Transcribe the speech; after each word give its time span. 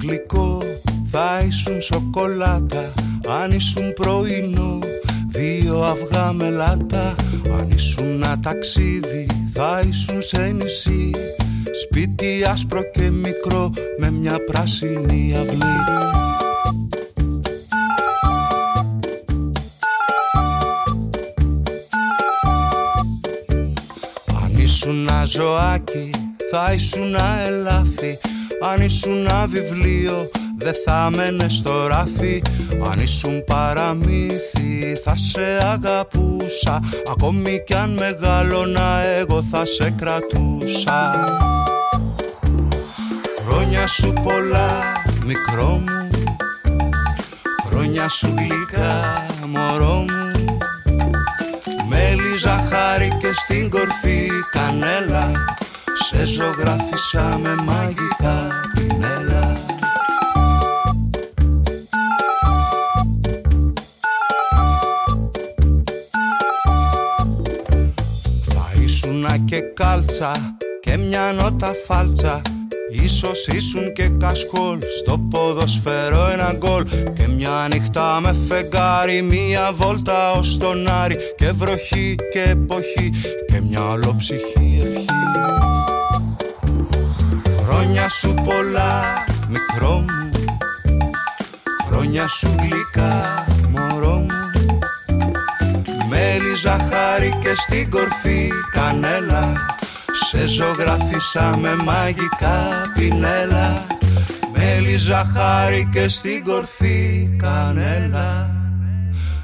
γλυκό 0.00 0.62
θα 1.10 1.44
ήσουν 1.46 1.80
σοκολάτα 1.80 2.92
Αν 3.42 3.50
ήσουν 3.50 3.92
πρωινό 3.92 4.78
δύο 5.28 5.82
αυγά 5.82 6.32
μελάτα 6.32 7.14
Αν 7.58 7.70
ήσουν 7.70 8.06
ένα 8.06 8.40
ταξίδι 8.40 9.26
θα 9.60 9.84
ήσουν 9.88 10.22
σε 10.22 10.46
νησί. 10.46 11.10
Σπίτι 11.82 12.44
άσπρο 12.46 12.82
και 12.82 13.10
μικρό 13.10 13.70
με 13.98 14.10
μια 14.10 14.36
πράσινη 14.46 15.34
αυλή. 15.40 15.78
Αν 24.42 24.56
ήσουν 24.56 25.08
ζωάκι 25.26 26.10
θα 26.50 26.72
ήσουν 26.72 27.14
ελάφι 27.46 28.18
Αν 28.62 28.80
ήσουν 28.80 29.28
βιβλίο 29.48 30.30
δεν 30.58 30.72
θα 30.84 31.10
μένε 31.16 31.48
στο 31.48 31.86
ράφι. 31.86 32.42
Αν 32.90 33.00
ήσουν 33.00 33.44
παραμύθι 33.44 34.94
θα 35.04 35.16
σε 35.16 35.58
αγαπούσα. 35.72 36.80
Ακόμη 37.10 37.62
κι 37.66 37.74
αν 37.74 37.96
μεγάλωνα 37.98 39.00
εγώ 39.18 39.42
θα 39.42 39.64
σε 39.64 39.90
κρατούσα. 39.90 41.24
Χρόνια 43.46 43.86
σου 43.86 44.12
πολλά 44.22 44.82
μικρό 45.24 45.82
μου. 45.86 46.08
Χρόνια 47.66 48.08
σου 48.08 48.34
γλυκά 48.36 49.24
μωρό 49.46 49.94
μου. 49.94 50.56
Μέλι 51.88 52.38
ζαχάρι 52.38 53.16
και 53.20 53.32
στην 53.34 53.70
κορφή 53.70 54.28
κανέλα 54.50 55.30
Σε 56.00 56.26
ζωγράφισα 56.26 57.38
με 57.42 57.54
μαγικά 57.64 58.46
πινέλα. 58.74 59.56
Θα 68.44 68.82
ήσουνα 68.82 69.38
και 69.38 69.60
κάλτσα 69.60 70.56
και 70.80 70.96
μια 70.96 71.32
νότα 71.32 71.72
φάλτσα. 71.86 72.42
Ίσως 72.90 73.46
ήσουν 73.46 73.92
και 73.92 74.08
κασκόλ 74.08 74.78
Στο 74.98 75.18
ποδοσφαιρό 75.30 76.28
ένα 76.32 76.54
γκολ. 76.56 76.84
Και 77.12 77.28
μια 77.28 77.68
νύχτα 77.72 78.20
με 78.20 78.32
φεγγάρι 78.48 79.22
Μια 79.22 79.72
βόλτα 79.72 80.32
ως 80.32 80.58
τον 80.58 80.88
Άρη. 80.88 81.16
Και 81.36 81.50
βροχή 81.50 82.14
και 82.30 82.42
εποχή 82.42 83.12
Και 83.46 83.60
μια 83.60 83.88
ολοψυχή 83.88 84.80
ευχή 84.82 85.57
Χρόνια 87.88 88.08
σου 88.08 88.34
πολλά 88.34 89.02
μικρό 89.48 89.92
μου. 89.94 90.30
Χρόνια 91.86 92.28
σου 92.28 92.54
γλυκά 92.58 93.44
μωρό 93.68 94.14
μου. 94.14 94.78
Μέλι 96.08 96.54
ζαχάρι 96.56 97.38
και 97.40 97.54
στην 97.56 97.90
κορφή 97.90 98.50
κανέλα 98.72 99.52
σε 100.28 100.48
ζωγράφισα 100.48 101.56
με 101.56 101.74
μαγικά 101.74 102.68
πινέλα. 102.94 103.86
Μέλι 104.56 104.96
ζαχάρι 104.96 105.88
και 105.92 106.08
στην 106.08 106.44
κορφή 106.44 107.34
κανέλα 107.38 108.56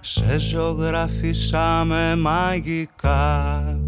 Σε 0.00 0.38
ζωγράφισα 0.38 1.84
με 1.84 2.16
μαγικά 2.16 3.62
πινέλα 3.62 3.79